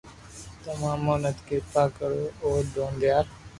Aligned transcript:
تو 0.61 0.69
امو 0.93 1.15
نت 1.21 1.37
ڪرپا 1.47 1.83
ڪرو 1.97 2.23
او 2.43 2.47
دون 2.73 2.91
ديال 3.01 3.25